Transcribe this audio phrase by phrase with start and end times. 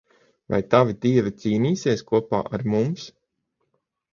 [0.53, 3.07] Vai tavi dievi cīnīsies kopā ar mums?